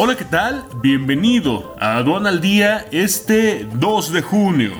Hola, 0.00 0.14
¿qué 0.16 0.24
tal? 0.24 0.64
Bienvenido 0.76 1.74
a 1.80 1.96
Aduana 1.96 2.28
al 2.28 2.40
Día 2.40 2.86
este 2.92 3.66
2 3.72 4.12
de 4.12 4.22
junio. 4.22 4.72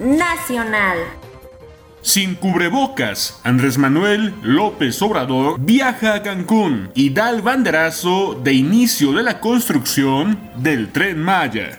Nacional. 0.00 0.98
Sin 2.02 2.34
cubrebocas, 2.34 3.40
Andrés 3.44 3.78
Manuel 3.78 4.34
López 4.42 5.00
Obrador 5.02 5.60
viaja 5.60 6.14
a 6.14 6.22
Cancún 6.24 6.90
y 6.96 7.10
da 7.10 7.30
el 7.30 7.40
banderazo 7.40 8.34
de 8.42 8.54
inicio 8.54 9.12
de 9.12 9.22
la 9.22 9.38
construcción 9.38 10.50
del 10.56 10.90
tren 10.90 11.22
Maya. 11.22 11.78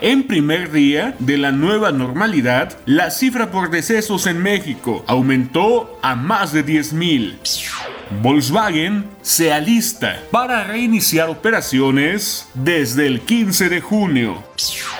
En 0.00 0.26
primer 0.26 0.72
día 0.72 1.14
de 1.20 1.38
la 1.38 1.52
nueva 1.52 1.92
normalidad, 1.92 2.76
la 2.84 3.12
cifra 3.12 3.52
por 3.52 3.70
decesos 3.70 4.26
en 4.26 4.42
México 4.42 5.04
aumentó 5.06 6.00
a 6.02 6.16
más 6.16 6.52
de 6.52 6.66
10.000. 6.66 7.79
Volkswagen 8.10 9.06
se 9.22 9.52
alista 9.52 10.20
para 10.32 10.64
reiniciar 10.64 11.28
operaciones 11.28 12.48
desde 12.54 13.06
el 13.06 13.20
15 13.20 13.68
de 13.68 13.80
junio. 13.80 14.42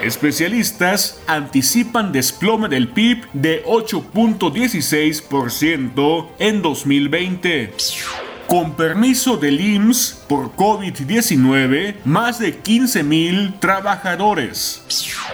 Especialistas 0.00 1.20
anticipan 1.26 2.12
desplome 2.12 2.68
del 2.68 2.86
PIB 2.88 3.26
de 3.32 3.64
8.16% 3.64 6.28
en 6.38 6.62
2020. 6.62 7.74
Con 8.46 8.76
permiso 8.76 9.36
del 9.36 9.60
IMSS 9.60 10.24
por 10.28 10.54
COVID-19, 10.54 11.96
más 12.04 12.38
de 12.38 12.62
15.000 12.62 13.58
trabajadores. 13.58 14.84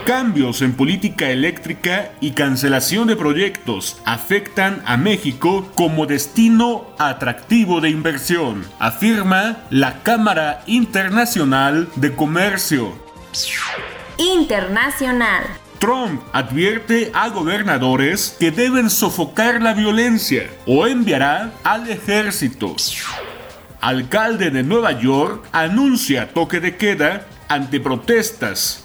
Cambios 0.04 0.62
en 0.62 0.74
política 0.74 1.30
eléctrica 1.30 2.12
y 2.20 2.32
cancelación 2.32 3.08
de 3.08 3.16
proyectos 3.16 4.00
afectan 4.04 4.82
a 4.86 4.96
México 4.96 5.68
como 5.74 6.06
destino 6.06 6.86
atractivo 6.98 7.80
de 7.80 7.90
inversión, 7.90 8.64
afirma 8.78 9.58
la 9.70 10.02
Cámara 10.02 10.62
Internacional 10.66 11.88
de 11.96 12.14
Comercio. 12.14 12.92
Internacional. 14.18 15.44
Trump 15.78 16.22
advierte 16.32 17.10
a 17.12 17.28
gobernadores 17.28 18.36
que 18.38 18.50
deben 18.50 18.90
sofocar 18.90 19.60
la 19.60 19.74
violencia 19.74 20.48
o 20.66 20.86
enviará 20.86 21.52
al 21.64 21.88
ejército. 21.90 22.76
Alcalde 23.80 24.50
de 24.50 24.62
Nueva 24.62 24.92
York 24.92 25.44
anuncia 25.52 26.32
toque 26.32 26.60
de 26.60 26.76
queda 26.76 27.26
ante 27.48 27.80
protestas. 27.80 28.84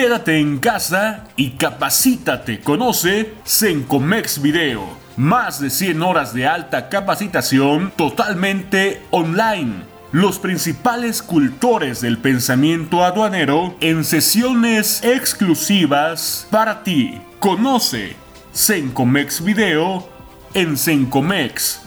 Quédate 0.00 0.40
en 0.40 0.58
casa 0.60 1.24
y 1.36 1.50
capacítate. 1.58 2.60
Conoce 2.60 3.34
Sencomex 3.44 4.40
Video. 4.40 4.82
Más 5.18 5.60
de 5.60 5.68
100 5.68 6.02
horas 6.02 6.32
de 6.32 6.46
alta 6.46 6.88
capacitación 6.88 7.92
totalmente 7.98 9.02
online 9.10 9.82
los 10.10 10.38
principales 10.38 11.22
cultores 11.22 12.00
del 12.00 12.16
pensamiento 12.16 13.04
aduanero 13.04 13.76
en 13.80 14.04
sesiones 14.04 15.04
exclusivas 15.04 16.48
para 16.50 16.82
ti. 16.82 17.20
Conoce 17.38 18.16
Sencomex 18.52 19.44
Video 19.44 20.08
en 20.54 20.78
sencomex.com. 20.78 21.80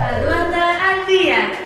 Aduana 0.00 0.90
al 0.90 1.06
día. 1.06 1.65